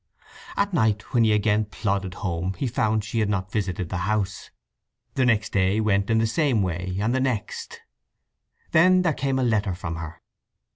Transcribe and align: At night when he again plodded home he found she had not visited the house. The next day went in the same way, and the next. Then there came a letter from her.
At 0.57 0.73
night 0.73 1.13
when 1.13 1.23
he 1.25 1.31
again 1.31 1.65
plodded 1.65 2.15
home 2.15 2.55
he 2.55 2.65
found 2.65 3.03
she 3.05 3.19
had 3.19 3.29
not 3.29 3.51
visited 3.51 3.89
the 3.89 3.97
house. 4.09 4.49
The 5.13 5.25
next 5.27 5.51
day 5.51 5.79
went 5.79 6.09
in 6.09 6.17
the 6.17 6.25
same 6.25 6.63
way, 6.63 6.97
and 6.99 7.13
the 7.13 7.19
next. 7.19 7.81
Then 8.71 9.03
there 9.03 9.13
came 9.13 9.37
a 9.37 9.43
letter 9.43 9.75
from 9.75 9.97
her. 9.97 10.23